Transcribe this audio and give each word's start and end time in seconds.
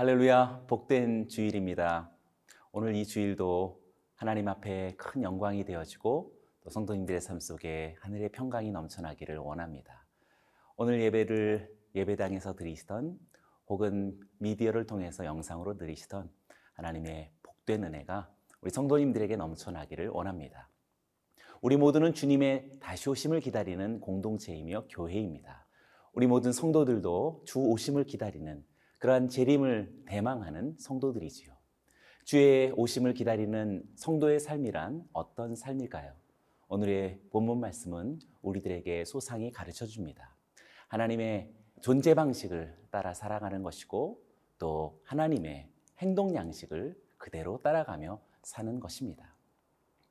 할렐루야, 0.00 0.64
복된 0.66 1.28
주일입니다. 1.28 2.10
오늘 2.72 2.94
이 2.94 3.04
주일도 3.04 3.82
하나님 4.14 4.48
앞에 4.48 4.94
큰 4.96 5.22
영광이 5.22 5.64
되어지고 5.66 6.32
또 6.62 6.70
성도님들의 6.70 7.20
삶 7.20 7.38
속에 7.38 7.96
하늘의 8.00 8.30
평강이 8.30 8.70
넘쳐나기를 8.70 9.36
원합니다. 9.36 10.06
오늘 10.76 11.02
예배를 11.02 11.70
예배당에서 11.94 12.54
드리시던 12.54 13.18
혹은 13.68 14.18
미디어를 14.38 14.86
통해서 14.86 15.26
영상으로 15.26 15.76
들으시던 15.76 16.30
하나님의 16.72 17.30
복된 17.42 17.84
은혜가 17.84 18.30
우리 18.62 18.70
성도님들에게 18.70 19.36
넘쳐나기를 19.36 20.08
원합니다. 20.08 20.70
우리 21.60 21.76
모두는 21.76 22.14
주님의 22.14 22.78
다시 22.80 23.10
오심을 23.10 23.40
기다리는 23.40 24.00
공동체이며 24.00 24.86
교회입니다. 24.88 25.66
우리 26.14 26.26
모든 26.26 26.54
성도들도 26.54 27.42
주 27.44 27.58
오심을 27.58 28.04
기다리는 28.04 28.64
그러한 29.00 29.30
재림을 29.30 30.02
대망하는 30.04 30.76
성도들이지요. 30.78 31.56
주의 32.24 32.70
오심을 32.76 33.14
기다리는 33.14 33.82
성도의 33.96 34.38
삶이란 34.38 35.04
어떤 35.14 35.56
삶일까요? 35.56 36.12
오늘의 36.68 37.18
본문 37.30 37.60
말씀은 37.60 38.18
우리들에게 38.42 39.06
소상히 39.06 39.50
가르쳐 39.52 39.86
줍니다. 39.86 40.36
하나님의 40.88 41.50
존재 41.80 42.12
방식을 42.12 42.76
따라 42.90 43.14
살아가는 43.14 43.62
것이고 43.62 44.22
또 44.58 45.00
하나님의 45.04 45.70
행동 46.00 46.34
양식을 46.34 46.94
그대로 47.16 47.58
따라가며 47.62 48.20
사는 48.42 48.80
것입니다. 48.80 49.34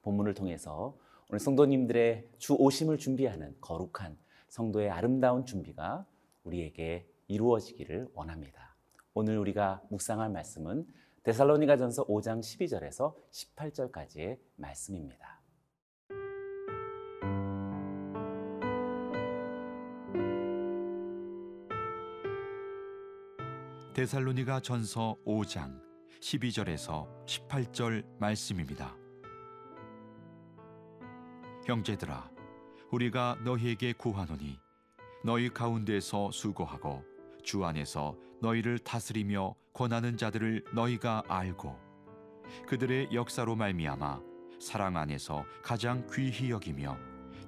본문을 0.01 0.33
통해서 0.33 0.97
오늘 1.29 1.39
성도님들의 1.39 2.27
주 2.39 2.55
오심을 2.55 2.97
준비하는 2.97 3.55
거룩한 3.61 4.17
성도의 4.47 4.89
아름다운 4.89 5.45
준비가 5.45 6.07
우리에게 6.43 7.07
이루어지기를 7.27 8.09
원합니다. 8.15 8.68
오늘 9.15 9.39
우리가 9.39 9.81
묵상할 9.89 10.29
말씀은 10.29 10.85
데살로니가전서 11.23 12.05
5장 12.05 12.39
12절에서 12.41 13.15
18절까지의 13.31 14.37
말씀입니다. 14.55 15.41
데살로니가 23.95 24.61
전서 24.61 25.17
5장 25.25 25.81
12절에서 26.21 27.25
18절 27.25 28.05
말씀입니다. 28.19 28.95
형제들아 31.65 32.31
우리가 32.91 33.37
너희에게 33.43 33.93
구하노니 33.93 34.59
너희 35.25 35.49
가운데서 35.49 36.31
수고하고 36.31 37.03
주 37.43 37.65
안에서 37.65 38.15
너희를 38.41 38.79
다스리며 38.79 39.55
권하는 39.73 40.17
자들을 40.17 40.65
너희가 40.73 41.23
알고 41.27 41.77
그들의 42.67 43.09
역사로 43.13 43.55
말미암아 43.55 44.21
사랑 44.59 44.97
안에서 44.97 45.45
가장 45.61 46.05
귀히 46.11 46.51
여기며 46.51 46.97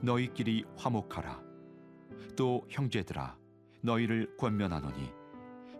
너희끼리 0.01 0.65
화목하라. 0.77 1.41
또 2.35 2.65
형제들아 2.69 3.37
너희를 3.81 4.35
권면하노니 4.37 5.11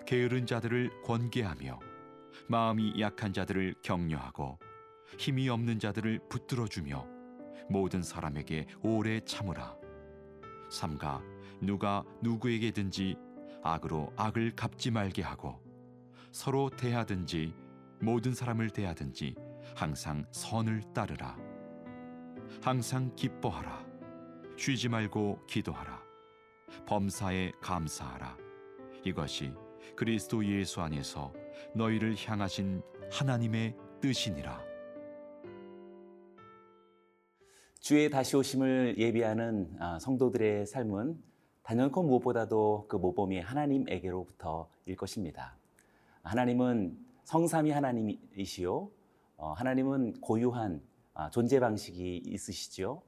게으른 0.06 0.45
자들을 0.45 1.02
권계하며 1.04 1.80
마음이 2.48 2.99
약한 2.99 3.33
자들을 3.33 3.76
격려하고 3.83 4.60
힘이 5.17 5.49
없는 5.49 5.80
자들을 5.80 6.20
붙들어 6.30 6.67
주며 6.67 7.05
모든 7.70 8.02
사람에게 8.02 8.67
오래 8.82 9.20
참으라. 9.22 9.76
삼가 10.70 11.22
누가 11.61 12.04
누구에게든지 12.22 13.16
악으로 13.64 14.11
악을 14.16 14.55
갚지 14.55 14.92
말게 14.92 15.22
하고 15.22 15.60
서로 16.32 16.70
대하든지 16.70 17.54
모든 18.02 18.33
사람을 18.33 18.70
대하든지 18.70 19.36
항상 19.76 20.26
선을 20.32 20.82
따르라. 20.94 21.38
항상 22.61 23.16
기뻐하라. 23.16 23.86
쉬지 24.58 24.89
말고 24.89 25.45
기도하라. 25.48 26.02
범사에 26.86 27.52
감사하라. 27.61 28.38
이것이 29.04 29.54
그리스도 29.95 30.45
예수 30.45 30.82
안에서 30.82 31.33
너희를 31.76 32.16
향하신 32.17 32.82
하나님의 33.11 33.76
뜻이니라. 34.02 34.61
주의 37.80 38.10
다시 38.10 38.38
오심을 38.38 38.95
예비하는 38.98 39.76
아, 39.80 39.98
성도들의 39.99 40.67
삶은 40.67 41.30
단연코 41.64 42.04
무엇보다도 42.04 42.86
그 42.88 42.95
모범이 42.95 43.39
하나님에게로부터일 43.39 44.95
것입니다. 44.98 45.55
하나님은 46.23 46.98
성삼이 47.23 47.72
하나님이시요. 47.72 48.89
어, 49.38 49.54
하나님은 49.54 50.22
고유한 50.22 50.82
아, 51.14 51.30
존재 51.30 51.60
방식이 51.60 52.23
있으시죠. 52.26 53.02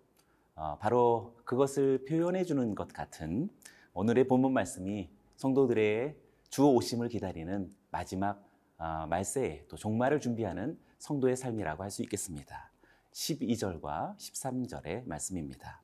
어, 0.56 0.78
바로 0.80 1.36
그것을 1.46 2.06
표현해 2.06 2.44
주는 2.44 2.76
것 2.76 2.88
같은 2.90 3.50
오늘의 3.94 4.28
본문 4.28 4.54
말씀이 4.54 5.10
성도들의 5.36 6.16
주 6.50 6.66
오심을 6.66 7.10
기다리는 7.10 7.74
마지막 7.92 8.44
아, 8.78 9.06
말세에 9.08 9.66
또 9.68 9.78
종말을 9.78 10.20
준비하는 10.20 10.78
성도의 11.00 11.36
삶이라고 11.36 11.84
할 11.84 11.92
수 11.92 12.02
있겠습니다. 12.04 12.72
12절과 13.12 14.18
13절의 14.18 15.06
말씀입니다. 15.08 15.83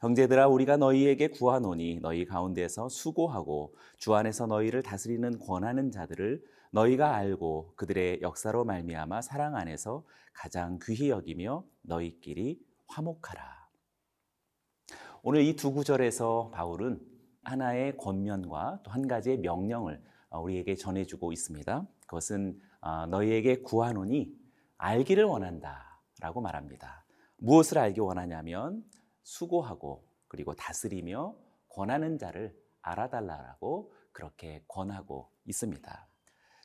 형제들아 0.00 0.48
우리가 0.48 0.78
너희에게 0.78 1.28
구하노니 1.28 2.00
너희 2.00 2.24
가운데서 2.24 2.88
수고하고 2.88 3.74
주 3.98 4.14
안에서 4.14 4.46
너희를 4.46 4.82
다스리는 4.82 5.38
권하는 5.38 5.90
자들을 5.90 6.42
너희가 6.72 7.14
알고 7.14 7.74
그들의 7.76 8.22
역사로 8.22 8.64
말미암아 8.64 9.20
사랑 9.20 9.56
안에서 9.56 10.04
가장 10.32 10.78
귀히 10.84 11.10
여기며 11.10 11.64
너희끼리 11.82 12.58
화목하라. 12.86 13.68
오늘 15.22 15.42
이 15.42 15.54
두 15.54 15.72
구절에서 15.72 16.50
바울은 16.54 16.98
하나의 17.44 17.98
권면과 17.98 18.80
또 18.84 18.90
한 18.90 19.06
가지의 19.06 19.40
명령을 19.40 20.02
우리에게 20.30 20.76
전해주고 20.76 21.32
있습니다. 21.32 21.86
그것은 22.06 22.58
어, 22.80 23.04
너희에게 23.06 23.60
구하노니 23.60 24.32
알기를 24.78 25.24
원한다라고 25.24 26.40
말합니다. 26.40 27.04
무엇을 27.36 27.76
알기 27.76 28.00
원하냐면 28.00 28.82
수고하고 29.22 30.04
그리고 30.28 30.54
다스리며 30.54 31.36
권하는 31.68 32.18
자를 32.18 32.56
알아달라고 32.82 33.92
그렇게 34.12 34.64
권하고 34.68 35.30
있습니다. 35.44 36.08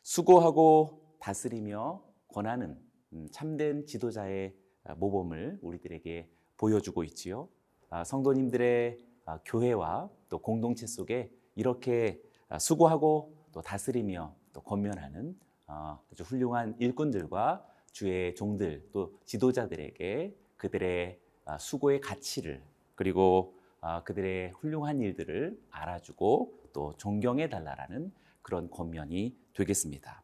수고하고 0.04 1.18
다스리며 1.20 2.04
권하는 2.28 2.80
음, 3.14 3.28
참된 3.32 3.86
지도자의 3.86 4.56
모범을 4.98 5.60
우리들에게 5.62 6.30
보여주고 6.58 7.04
있지요. 7.06 7.50
아, 7.90 8.04
성도님들의 8.04 8.98
아, 9.26 9.40
교회와 9.46 10.10
또 10.30 10.40
공동체 10.40 10.86
속에 10.86 11.32
이렇게 11.56 12.22
아, 12.50 12.60
수고하고 12.60 13.36
또 13.52 13.62
다스리며 13.62 14.36
또 14.54 14.62
권면하는 14.62 15.38
아주 15.66 16.24
훌륭한 16.24 16.76
일꾼들과 16.80 17.66
주의 17.92 18.36
종들 18.36 18.90
또 18.92 19.18
지도자들에게 19.26 20.36
그들의 20.58 21.20
아, 21.20 21.25
수고의 21.60 22.02
가치를 22.02 22.64
그리고 22.96 23.56
아, 23.82 24.02
그들의 24.04 24.52
훌륭한 24.52 25.00
일들을 25.00 25.60
알아주고 25.70 26.70
또 26.74 26.96
존경해 26.98 27.50
달라라는 27.50 28.12
그런 28.42 28.70
권면이 28.70 29.38
되겠습니다. 29.54 30.24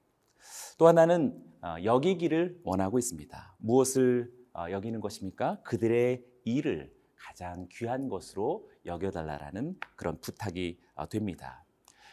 또 0.77 0.88
하나는 0.88 1.44
아, 1.62 1.81
여기기를 1.83 2.59
원하고 2.63 2.97
있습니다. 2.97 3.56
무엇을 3.59 4.33
여기는 4.71 5.00
것입니까? 5.00 5.62
그들의 5.63 6.25
일을 6.44 6.91
가장 7.15 7.67
귀한 7.71 8.09
것으로 8.09 8.69
여겨달라라는 8.85 9.77
그런 9.95 10.19
부탁이 10.19 10.79
됩니다. 11.09 11.63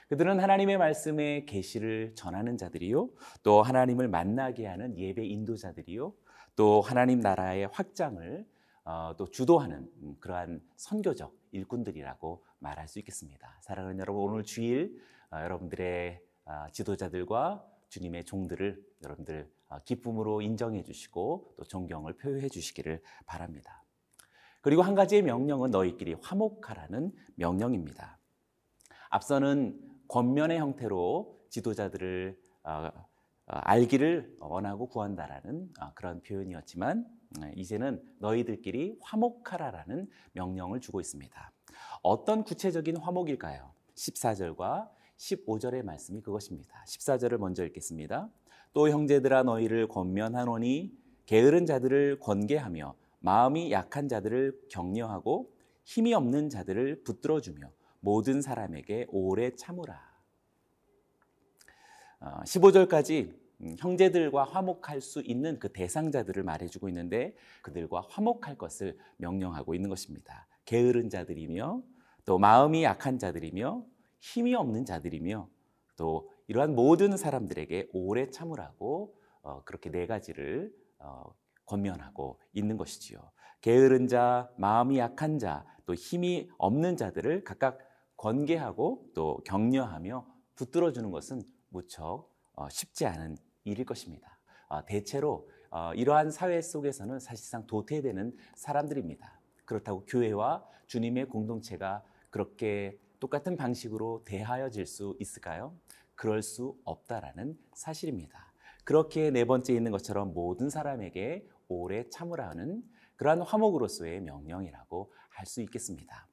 그들은 0.08 0.38
하나님의 0.38 0.78
말씀의 0.78 1.46
계시를 1.46 2.12
전하는 2.14 2.56
자들이요, 2.56 3.10
또 3.42 3.62
하나님을 3.62 4.08
만나게 4.08 4.66
하는 4.66 4.96
예배 4.96 5.24
인도자들이요, 5.24 6.12
또 6.56 6.80
하나님 6.80 7.20
나라의 7.20 7.68
확장을 7.72 8.46
어, 8.88 9.14
또 9.18 9.30
주도하는 9.30 9.86
음, 10.00 10.16
그러한 10.18 10.62
선교적 10.76 11.36
일꾼들이라고 11.50 12.42
말할 12.58 12.88
수 12.88 12.98
있겠습니다. 13.00 13.58
사랑하는 13.60 13.98
여러분, 13.98 14.22
오늘 14.22 14.44
주일 14.44 14.98
어, 15.30 15.40
여러분들의 15.42 16.22
어, 16.46 16.66
지도자들과 16.72 17.62
주님의 17.90 18.24
종들을 18.24 18.82
여러분들 19.04 19.52
기쁨으로 19.84 20.40
인정해 20.40 20.82
주시고 20.82 21.54
또 21.58 21.64
존경을 21.64 22.14
표해 22.16 22.48
주시기를 22.48 23.02
바랍니다. 23.26 23.84
그리고 24.62 24.80
한 24.80 24.94
가지의 24.94 25.20
명령은 25.20 25.70
너희끼리 25.70 26.14
화목하라는 26.22 27.12
명령입니다. 27.34 28.18
앞서는 29.10 29.78
권면의 30.08 30.58
형태로 30.58 31.38
지도자들을 31.50 32.38
알기를 33.46 34.36
원하고 34.40 34.88
구한다라는 34.88 35.72
그런 35.94 36.22
표현이었지만 36.22 37.02
네, 37.02 37.17
이제는 37.56 38.02
너희들끼리 38.18 38.98
화목하라라는 39.00 40.08
명령을 40.32 40.80
주고 40.80 41.00
있습니다. 41.00 41.52
어떤 42.02 42.44
구체적인 42.44 42.96
화목일까요? 42.96 43.72
14절과 43.94 44.88
15절의 45.16 45.82
말씀이 45.82 46.20
그것입니다. 46.20 46.84
14절을 46.86 47.38
먼저 47.38 47.64
읽겠습니다. 47.66 48.30
또 48.72 48.88
형제들아 48.88 49.42
너희를 49.42 49.88
권면하노니 49.88 50.96
게으른 51.26 51.66
자들을 51.66 52.20
권계하며 52.20 52.94
마음이 53.20 53.72
약한 53.72 54.08
자들을 54.08 54.68
격려하고 54.70 55.52
힘이 55.84 56.14
없는 56.14 56.50
자들을 56.50 57.02
붙들어 57.02 57.40
주며 57.40 57.70
모든 58.00 58.40
사람에게 58.40 59.06
오래 59.10 59.54
참으라. 59.54 60.08
15절까지 62.20 63.28
어, 63.28 63.32
음, 63.32 63.47
형제들과 63.78 64.44
화목할 64.44 65.00
수 65.00 65.20
있는 65.20 65.58
그 65.58 65.72
대상자들을 65.72 66.42
말해주고 66.42 66.88
있는데 66.88 67.34
그들과 67.62 68.04
화목할 68.08 68.56
것을 68.56 68.96
명령하고 69.16 69.74
있는 69.74 69.90
것입니다. 69.90 70.46
게으른 70.64 71.10
자들이며 71.10 71.82
또 72.24 72.38
마음이 72.38 72.84
약한 72.84 73.18
자들이며 73.18 73.84
힘이 74.20 74.54
없는 74.54 74.84
자들이며 74.84 75.48
또 75.96 76.30
이러한 76.46 76.74
모든 76.74 77.16
사람들에게 77.16 77.88
오래 77.92 78.30
참으라고 78.30 79.14
어, 79.42 79.62
그렇게 79.64 79.90
네 79.90 80.06
가지를 80.06 80.72
어, 80.98 81.24
권면하고 81.66 82.40
있는 82.52 82.76
것이지요. 82.76 83.18
게으른 83.60 84.08
자, 84.08 84.50
마음이 84.56 84.98
약한 84.98 85.38
자, 85.38 85.64
또 85.84 85.94
힘이 85.94 86.48
없는 86.58 86.96
자들을 86.96 87.44
각각 87.44 87.78
권계하고 88.16 89.10
또 89.14 89.40
격려하며 89.44 90.26
붙들어 90.54 90.92
주는 90.92 91.10
것은 91.10 91.42
무척 91.68 92.30
어, 92.54 92.68
쉽지 92.68 93.06
않은 93.06 93.36
일일 93.64 93.84
것입니다. 93.84 94.38
어, 94.68 94.84
대체로 94.84 95.48
어, 95.70 95.92
이러한 95.94 96.30
사회 96.30 96.60
속에서는 96.60 97.18
사실상 97.20 97.66
도태되는 97.66 98.36
사람들입니다. 98.54 99.40
그렇다고 99.64 100.04
교회와 100.06 100.64
주님의 100.86 101.26
공동체가 101.26 102.02
그렇게 102.30 102.98
똑같은 103.20 103.56
방식으로 103.56 104.22
대하여질 104.24 104.86
수 104.86 105.16
있을까요? 105.20 105.76
그럴 106.14 106.42
수 106.42 106.78
없다라는 106.84 107.58
사실입니다. 107.74 108.52
그렇게 108.84 109.30
네 109.30 109.44
번째 109.44 109.74
있는 109.74 109.92
것처럼 109.92 110.32
모든 110.32 110.70
사람에게 110.70 111.46
오래 111.68 112.08
참으라는 112.08 112.82
그러한 113.16 113.42
화목으로서의 113.42 114.22
명령이라고 114.22 115.12
할 115.38 115.46
수 115.46 115.60
있겠습니다. 115.62 116.26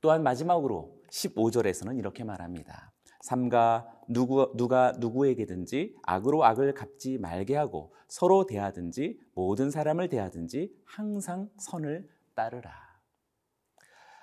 또한 0.00 0.22
마지막으로 0.22 1.02
15절에서는 1.10 1.98
이렇게 1.98 2.24
말합니다. 2.24 2.92
삼가 3.26 3.88
누구, 4.06 4.52
누가 4.54 4.92
누구에게든지 4.92 5.96
악으로 6.04 6.44
악을 6.44 6.74
갚지 6.74 7.18
말게 7.18 7.56
하고 7.56 7.92
서로 8.06 8.46
대하든지 8.46 9.18
모든 9.34 9.72
사람을 9.72 10.08
대하든지 10.08 10.72
항상 10.84 11.50
선을 11.58 12.08
따르라. 12.36 12.70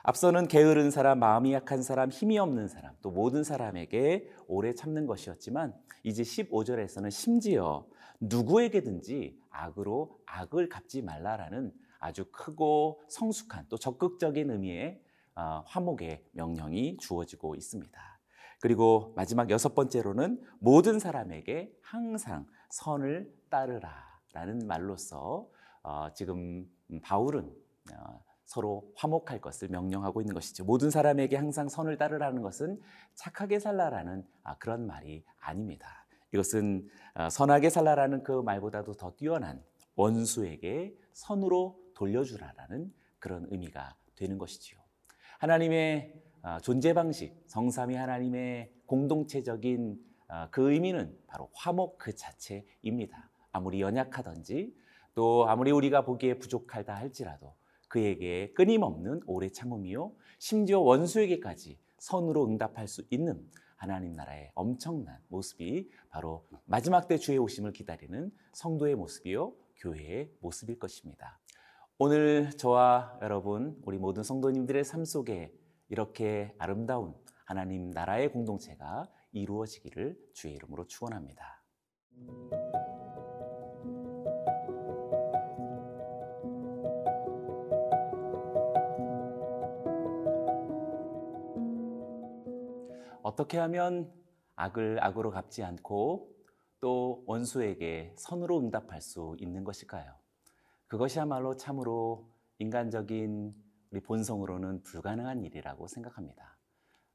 앞서는 0.03 0.47
게으른 0.47 0.89
사람, 0.89 1.19
마음이 1.19 1.51
약한 1.51 1.83
사람, 1.83 2.11
힘이 2.11 2.39
없는 2.39 2.69
사람, 2.69 2.95
또 3.01 3.11
모든 3.11 3.43
사람에게 3.43 4.29
오래 4.47 4.73
참는 4.73 5.05
것이었지만 5.05 5.73
이제 6.03 6.23
15절에서는 6.23 7.11
심지어 7.11 7.85
누구에게든지 8.21 9.37
악으로 9.49 10.17
악을 10.25 10.69
갚지 10.69 11.01
말라라는 11.01 11.73
아주 11.99 12.23
크고 12.31 13.01
성숙한 13.09 13.65
또 13.67 13.77
적극적인 13.77 14.49
의미의 14.49 15.01
어, 15.35 15.63
화목의 15.65 16.23
명령이 16.31 16.97
주어지고 16.97 17.55
있습니다. 17.55 18.12
그리고 18.63 19.11
마지막 19.17 19.49
여섯 19.49 19.75
번째로는 19.75 20.41
모든 20.59 20.97
사람에게 20.97 21.69
항상 21.81 22.47
선을 22.69 23.29
따르라 23.49 23.91
라는 24.31 24.65
말로서 24.65 25.49
어, 25.81 26.13
지금 26.13 26.65
바울은 27.01 27.53
어, 27.91 28.23
서로 28.45 28.89
화목할 28.95 29.41
것을 29.41 29.67
명령하고 29.67 30.21
있는 30.21 30.33
것이죠. 30.33 30.63
모든 30.63 30.91
사람에게 30.91 31.35
항상 31.35 31.67
선을 31.67 31.97
따르라는 31.97 32.41
것은 32.41 32.79
착하게 33.15 33.59
살라라는 33.59 34.25
아, 34.43 34.57
그런 34.59 34.87
말이 34.87 35.25
아닙니다. 35.41 36.05
이것은 36.33 36.87
어, 37.15 37.29
선하게 37.29 37.69
살라라는 37.69 38.23
그 38.23 38.31
말보다도 38.31 38.93
더 38.93 39.11
뛰어난 39.17 39.61
원수에게 39.95 40.95
선으로 41.11 41.77
돌려주라라는 41.95 42.93
그런 43.19 43.45
의미가 43.49 43.97
되는 44.15 44.37
것이지요. 44.37 44.79
하나님의 45.39 46.13
아, 46.15 46.32
존재 46.61 46.93
방식, 46.93 47.35
성삼위 47.47 47.95
하나님의 47.95 48.71
공동체적인 48.85 49.97
아, 50.27 50.49
그 50.49 50.71
의미는 50.71 51.17
바로 51.27 51.49
화목 51.53 51.97
그 51.97 52.15
자체입니다. 52.15 53.29
아무리 53.51 53.81
연약하든지 53.81 54.73
또 55.13 55.47
아무리 55.47 55.71
우리가 55.71 56.05
보기에 56.05 56.39
부족하다 56.39 56.95
할지라도 56.95 57.55
그에게 57.87 58.51
끊임없는 58.53 59.21
오래 59.27 59.49
참음이요 59.49 60.11
심지어 60.39 60.79
원수에게까지 60.79 61.77
선으로 61.99 62.47
응답할 62.47 62.87
수 62.87 63.05
있는 63.11 63.47
하나님 63.75 64.13
나라의 64.13 64.51
엄청난 64.55 65.19
모습이 65.27 65.89
바로 66.09 66.45
마지막 66.65 67.07
때 67.07 67.17
주의 67.17 67.37
오심을 67.37 67.71
기다리는 67.73 68.31
성도의 68.53 68.95
모습이요 68.95 69.53
교회의 69.77 70.31
모습일 70.39 70.79
것입니다. 70.79 71.39
오늘 71.99 72.49
저와 72.51 73.19
여러분 73.21 73.79
우리 73.85 73.97
모든 73.99 74.23
성도님들의 74.23 74.83
삶 74.83 75.05
속에 75.05 75.53
이렇게 75.93 76.55
아름다운 76.57 77.13
하나님 77.45 77.91
나라의 77.91 78.31
공동체가 78.31 79.07
이루어지기를 79.31 80.17
주의 80.33 80.55
이름으로 80.55 80.87
축원합니다. 80.87 81.61
어떻게 93.21 93.59
하면 93.59 94.11
악을 94.55 94.97
악으로 94.99 95.29
갚지 95.29 95.61
않고 95.61 96.35
또 96.79 97.23
원수에게 97.27 98.15
선으로 98.17 98.61
응답할 98.61 98.99
수 98.99 99.35
있는 99.37 99.63
것일까요? 99.63 100.15
그것이야말로 100.87 101.55
참으로 101.55 102.31
인간적인 102.57 103.62
우리 103.93 104.01
본성으로는 104.01 104.81
불가능한 104.81 105.43
일이라고 105.43 105.87
생각합니다. 105.87 106.57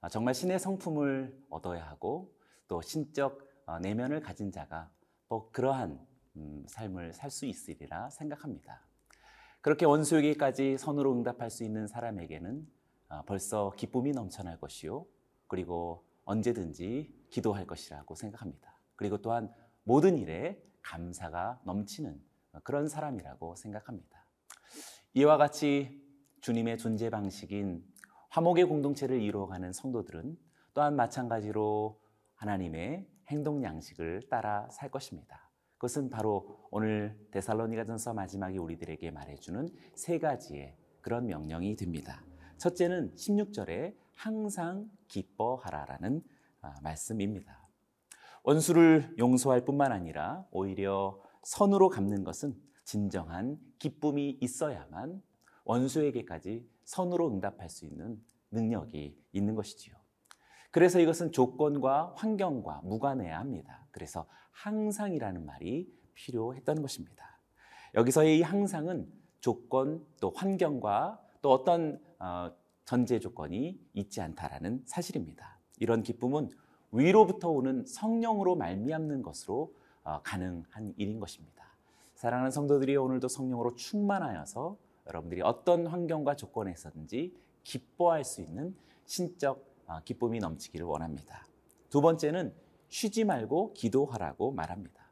아, 0.00 0.08
정말 0.08 0.32
신의 0.32 0.60
성품을 0.60 1.46
얻어야 1.50 1.84
하고 1.84 2.32
또 2.68 2.80
신적 2.80 3.44
어, 3.66 3.80
내면을 3.80 4.20
가진 4.20 4.52
자가 4.52 4.88
또 5.28 5.50
그러한 5.50 6.06
음, 6.36 6.64
삶을 6.68 7.14
살 7.14 7.32
수 7.32 7.46
있으리라 7.46 8.10
생각합니다. 8.10 8.86
그렇게 9.60 9.86
원수에게까지 9.86 10.78
선으로 10.78 11.12
응답할 11.14 11.50
수 11.50 11.64
있는 11.64 11.88
사람에게는 11.88 12.64
아, 13.08 13.22
벌써 13.22 13.72
기쁨이 13.76 14.12
넘쳐날 14.12 14.60
것이요. 14.60 15.04
그리고 15.48 16.04
언제든지 16.26 17.26
기도할 17.30 17.66
것이라고 17.66 18.14
생각합니다. 18.14 18.72
그리고 18.94 19.18
또한 19.20 19.52
모든 19.82 20.16
일에 20.16 20.62
감사가 20.82 21.60
넘치는 21.64 22.22
그런 22.62 22.86
사람이라고 22.88 23.56
생각합니다. 23.56 24.24
이와 25.14 25.38
같이 25.38 26.07
주님의 26.40 26.78
존재 26.78 27.10
방식인 27.10 27.84
화목의 28.30 28.64
공동체를 28.66 29.20
이루어가는 29.20 29.72
성도들은 29.72 30.36
또한 30.74 30.94
마찬가지로 30.94 32.00
하나님의 32.34 33.08
행동 33.28 33.62
양식을 33.62 34.28
따라 34.30 34.68
살 34.70 34.90
것입니다. 34.90 35.50
그것은 35.74 36.10
바로 36.10 36.58
오늘 36.70 37.18
데살로니가전서 37.30 38.14
마지막에 38.14 38.58
우리들에게 38.58 39.10
말해주는 39.10 39.68
세 39.94 40.18
가지의 40.18 40.76
그런 41.00 41.26
명령이 41.26 41.76
됩니다. 41.76 42.24
첫째는 42.58 43.14
16절에 43.14 43.94
항상 44.14 44.90
기뻐하라라는 45.08 46.22
아, 46.60 46.74
말씀입니다. 46.82 47.68
원수를 48.42 49.14
용서할 49.18 49.64
뿐만 49.64 49.92
아니라 49.92 50.44
오히려 50.50 51.20
선으로 51.44 51.88
갚는 51.88 52.24
것은 52.24 52.56
진정한 52.84 53.58
기쁨이 53.78 54.38
있어야만 54.40 55.22
원수에게까지 55.68 56.66
선으로 56.84 57.28
응답할 57.28 57.68
수 57.68 57.84
있는 57.84 58.20
능력이 58.50 59.16
있는 59.32 59.54
것이지요. 59.54 59.94
그래서 60.70 60.98
이것은 60.98 61.32
조건과 61.32 62.14
환경과 62.16 62.80
무관해야 62.84 63.38
합니다. 63.38 63.86
그래서 63.90 64.26
항상이라는 64.52 65.44
말이 65.44 65.92
필요했던 66.14 66.82
것입니다. 66.82 67.38
여기서의 67.94 68.38
이 68.38 68.42
항상은 68.42 69.10
조건 69.40 70.04
또 70.20 70.30
환경과 70.34 71.20
또 71.42 71.52
어떤 71.52 72.00
어, 72.18 72.50
전제 72.84 73.20
조건이 73.20 73.78
있지 73.92 74.20
않다라는 74.20 74.82
사실입니다. 74.86 75.58
이런 75.78 76.02
기쁨은 76.02 76.48
위로부터 76.92 77.50
오는 77.50 77.84
성령으로 77.86 78.56
말미암는 78.56 79.22
것으로 79.22 79.74
어, 80.02 80.22
가능한 80.22 80.94
일인 80.96 81.20
것입니다. 81.20 81.76
사랑하는 82.14 82.50
성도들이 82.50 82.96
오늘도 82.96 83.28
성령으로 83.28 83.74
충만하여서 83.76 84.76
여러분들이 85.08 85.42
어떤 85.42 85.86
환경과 85.86 86.36
조건에 86.36 86.72
있든지 86.72 87.34
기뻐할 87.64 88.24
수 88.24 88.40
있는 88.42 88.76
신적 89.06 89.66
아, 89.86 90.02
기쁨이 90.02 90.38
넘치기를 90.38 90.84
원합니다. 90.86 91.46
두 91.88 92.02
번째는 92.02 92.54
쉬지 92.88 93.24
말고 93.24 93.72
기도하라고 93.72 94.52
말합니다. 94.52 95.08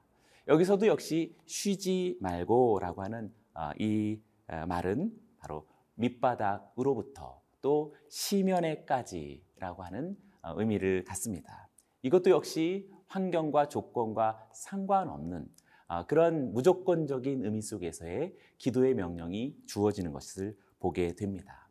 여기서도 0.48 0.86
역시 0.86 1.34
쉬지 1.46 2.18
말고라고 2.20 3.02
하는 3.02 3.32
아, 3.54 3.72
이 3.78 4.20
아, 4.46 4.66
말은 4.66 5.12
바로 5.38 5.66
밑바닥으로부터 5.94 7.40
또 7.62 7.94
시면에까지라고 8.08 9.82
하는 9.82 10.16
어, 10.42 10.54
의미를 10.56 11.04
갖습니다. 11.04 11.68
이것도 12.02 12.30
역시 12.30 12.88
환경과 13.06 13.68
조건과 13.68 14.48
상관없는 14.52 15.42
아, 15.42 15.65
그런 16.09 16.52
무조건적인 16.52 17.45
의미 17.45 17.62
속에서의 17.62 18.37
기도의 18.59 18.95
명령이 18.95 19.57
주어지는 19.66 20.12
것을 20.12 20.57
보게 20.78 21.14
됩니다. 21.14 21.69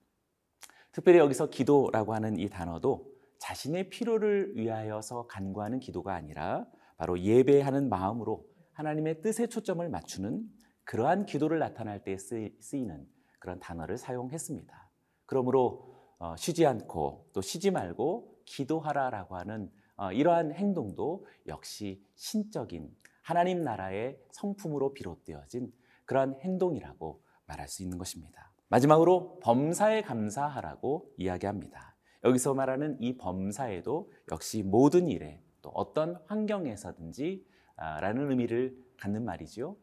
특별히 0.91 1.19
여기서 1.19 1.49
기도라고 1.49 2.13
하는 2.13 2.39
이 2.39 2.49
단어도 2.49 3.13
자신의 3.39 3.89
필요를 3.89 4.55
위하여서 4.55 5.27
간구하는 5.27 5.79
기도가 5.79 6.15
아니라 6.15 6.65
바로 6.97 7.19
예배하는 7.19 7.89
마음으로 7.89 8.45
하나님의 8.71 9.21
뜻에 9.21 9.47
초점을 9.47 9.87
맞추는 9.87 10.49
그러한 10.85 11.25
기도를 11.25 11.59
나타날 11.59 12.03
때 12.03 12.17
쓰이는 12.17 13.07
그런 13.39 13.59
단어를 13.59 13.97
사용했습니다. 13.97 14.89
그러므로 15.25 15.93
어, 16.17 16.35
쉬지 16.37 16.65
않고 16.65 17.29
또 17.33 17.41
쉬지 17.41 17.71
말고 17.71 18.39
기도하라라고 18.45 19.35
하는 19.35 19.71
어, 19.97 20.11
이러한 20.11 20.53
행동도 20.53 21.25
역시 21.47 22.03
신적인 22.15 22.89
하나님 23.25 23.63
나라의 23.63 24.19
성품으로 24.29 24.93
비롯되어진 24.93 25.73
그러한 26.05 26.35
행동이라고 26.41 27.23
말할 27.47 27.67
수 27.67 27.81
있는 27.81 27.97
것입니다. 27.97 28.51
마지막으로 28.67 29.39
범사에 29.41 30.03
감사하라고 30.03 31.09
이야기합니다. 31.17 31.95
여기서 32.23 32.53
말하는 32.53 32.97
이 33.01 33.17
범사에도 33.17 34.11
역시 34.31 34.61
모든 34.61 35.07
일에 35.07 35.41
또 35.63 35.69
어떤 35.69 36.17
환경에서든지 36.27 37.43
아, 37.77 37.99
라는 37.99 38.29
의미를 38.29 38.77
갖는 38.99 39.25
말이지요. 39.25 39.75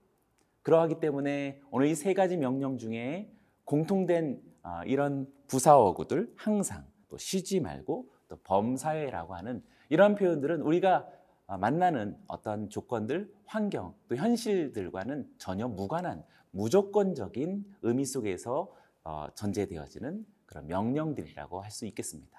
그러하기 0.62 1.00
때문에 1.00 1.60
오늘 1.72 1.88
이 1.88 1.96
세 1.96 2.14
가지 2.14 2.36
명령 2.36 2.78
중에 2.78 3.28
공통된 3.64 4.40
아, 4.62 4.84
이런 4.84 5.26
부사어구들 5.48 6.32
항상 6.36 6.86
또 7.08 7.18
쉬지 7.18 7.58
말고 7.58 8.08
또 8.28 8.36
범사회라고 8.44 9.34
하는 9.34 9.64
이런 9.88 10.14
표현들은 10.14 10.60
우리가 10.60 10.98
아, 10.98 11.10
만나는 11.58 12.16
어떤 12.26 12.68
조건들, 12.70 13.32
환경, 13.46 13.94
또 14.08 14.16
현실들과는 14.16 15.28
전혀 15.38 15.68
무관한 15.68 16.24
무조건적인 16.50 17.64
의미 17.82 18.04
속에서 18.04 18.74
어, 19.04 19.26
전제되어지는 19.34 20.24
그런 20.46 20.66
명령들이라고 20.66 21.60
할 21.60 21.70
수 21.70 21.86
있겠습니다. 21.86 22.38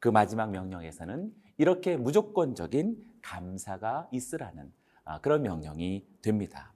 그 0.00 0.08
마지막 0.08 0.50
명령에서는 0.50 1.32
이렇게 1.56 1.96
무조건적인 1.96 3.04
감사가 3.22 4.08
있으라는 4.12 4.72
아, 5.04 5.20
그런 5.20 5.42
명령이 5.42 6.06
됩니다. 6.22 6.72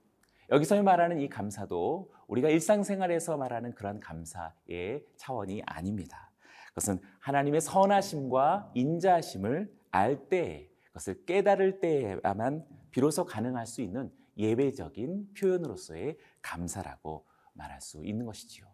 여기서 0.49 0.81
말하는 0.83 1.19
이 1.19 1.29
감사도 1.29 2.11
우리가 2.27 2.49
일상생활에서 2.49 3.37
말하는 3.37 3.73
그런 3.75 3.99
감사의 3.99 5.05
차원이 5.15 5.61
아닙니다. 5.65 6.31
그것은 6.69 6.99
하나님의 7.19 7.61
선하심과 7.61 8.71
인자하심을 8.73 9.71
알 9.91 10.27
때, 10.29 10.69
그것을 10.93 11.25
깨달을 11.25 11.79
때야만 11.79 12.65
비로소 12.91 13.25
가능할 13.25 13.65
수 13.65 13.81
있는 13.81 14.11
예배적인 14.37 15.33
표현으로서의 15.33 16.17
감사라고 16.41 17.25
말할 17.53 17.81
수 17.81 18.03
있는 18.05 18.25
것이지요. 18.25 18.65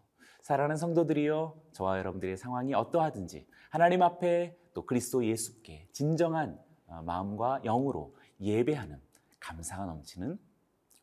사랑하는 0.41 0.77
성도들이여, 0.77 1.61
저와 1.73 1.97
여러분들의 1.99 2.37
상황이 2.37 2.73
어떠하든지 2.73 3.47
하나님 3.69 4.01
앞에 4.01 4.57
또 4.73 4.85
그리스도 4.85 5.25
예수께 5.25 5.87
진정한 5.91 6.59
어, 6.87 7.01
마음과 7.03 7.61
영으로 7.63 8.15
예배하는 8.41 8.99
감사가 9.39 9.85
넘치는 9.85 10.39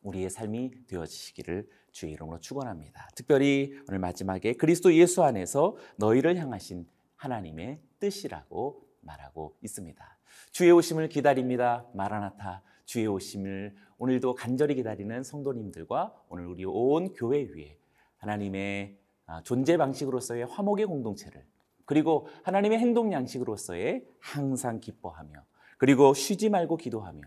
우리의 0.01 0.29
삶이 0.29 0.85
되어지시기를 0.87 1.69
주의 1.91 2.13
이름으로 2.13 2.39
축원합니다. 2.39 3.09
특별히 3.15 3.73
오늘 3.87 3.99
마지막에 3.99 4.53
그리스도 4.53 4.93
예수 4.93 5.23
안에서 5.23 5.77
너희를 5.97 6.37
향하신 6.37 6.87
하나님의 7.15 7.81
뜻이라고 7.99 8.83
말하고 9.01 9.57
있습니다. 9.63 10.16
주의 10.51 10.71
오심을 10.71 11.09
기다립니다. 11.09 11.85
마라나타 11.93 12.63
주의 12.85 13.05
오심을 13.07 13.75
오늘도 13.97 14.35
간절히 14.35 14.75
기다리는 14.75 15.23
성도님들과 15.23 16.13
오늘 16.29 16.45
우리 16.45 16.65
온 16.65 17.13
교회 17.13 17.43
위에 17.43 17.77
하나님의 18.17 18.97
아, 19.25 19.41
존재 19.43 19.77
방식으로서의 19.77 20.45
화목의 20.45 20.85
공동체를 20.85 21.45
그리고 21.85 22.27
하나님의 22.43 22.79
행동 22.79 23.11
양식으로서의 23.11 24.05
항상 24.19 24.79
기뻐하며 24.79 25.43
그리고 25.77 26.13
쉬지 26.13 26.49
말고 26.49 26.77
기도하며 26.77 27.21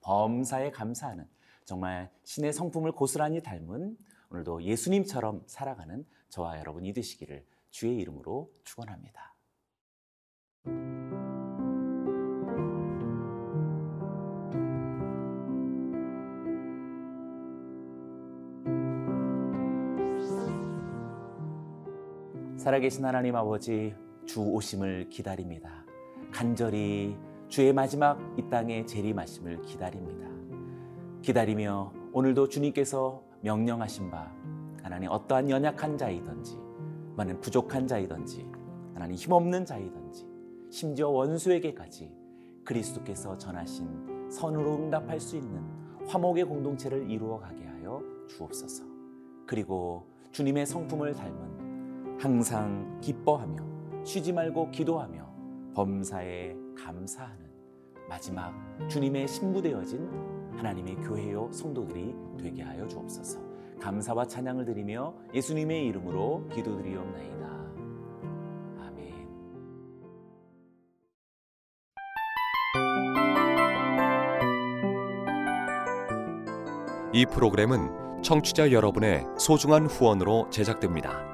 범사에 0.00 0.70
감사하는 0.70 1.26
정말 1.64 2.10
신의 2.24 2.52
성품을 2.52 2.92
고스란히 2.92 3.42
닮은 3.42 3.96
오늘도 4.30 4.62
예수님처럼 4.62 5.42
살아가는 5.46 6.04
저와 6.28 6.58
여러분이 6.58 6.92
되시기를 6.92 7.44
주의 7.70 7.96
이름으로 7.96 8.50
축원합니다. 8.64 9.34
살아계신 22.64 23.04
하나님 23.04 23.36
아버지 23.36 23.94
주 24.24 24.40
오심을 24.40 25.10
기다립니다. 25.10 25.84
간절히 26.32 27.14
주의 27.46 27.74
마지막 27.74 28.18
이 28.38 28.48
땅의 28.48 28.86
재림하심을 28.86 29.60
기다립니다. 29.60 30.26
기다리며 31.20 31.92
오늘도 32.14 32.48
주님께서 32.48 33.22
명령하신 33.42 34.10
바 34.10 34.32
하나님 34.82 35.10
어떠한 35.10 35.50
연약한 35.50 35.98
자이든지 35.98 36.58
많은 37.16 37.38
부족한 37.42 37.86
자이든지 37.86 38.50
하나님 38.94 39.14
힘없는 39.14 39.66
자이든지 39.66 40.26
심지어 40.70 41.10
원수에게까지 41.10 42.16
그리스도께서 42.64 43.36
전하신 43.36 44.30
선으로 44.30 44.76
응답할 44.76 45.20
수 45.20 45.36
있는 45.36 45.62
화목의 46.06 46.44
공동체를 46.44 47.10
이루어 47.10 47.38
가게 47.38 47.62
하여 47.66 48.00
주옵소서. 48.26 48.84
그리고 49.46 50.06
주님의 50.32 50.64
성품을 50.64 51.12
닮은 51.12 51.53
항상 52.18 52.98
기뻐하며 53.00 54.04
쉬지 54.04 54.32
말고 54.32 54.70
기도하며 54.70 55.24
범사에 55.74 56.54
감사하는 56.76 57.50
마지막 58.08 58.54
주님의 58.88 59.26
신부되어진 59.28 60.08
하나님의 60.56 60.96
교회요 60.96 61.50
성도들이 61.52 62.14
되게 62.38 62.62
하여 62.62 62.86
주옵소서. 62.86 63.40
감사와 63.80 64.26
찬양을 64.26 64.64
드리며 64.64 65.14
예수님의 65.34 65.86
이름으로 65.86 66.48
기도드리옵나이다. 66.54 67.46
아멘. 68.78 69.12
이 77.12 77.26
프로그램은 77.26 78.22
청취자 78.22 78.72
여러분의 78.72 79.26
소중한 79.38 79.86
후원으로 79.86 80.48
제작됩니다. 80.50 81.33